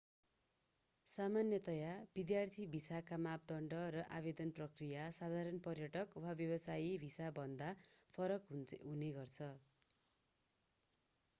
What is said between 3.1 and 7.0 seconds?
मापदण्ड र आवेदन प्रक्रिया साधारण पर्यटक वा व्यवसाय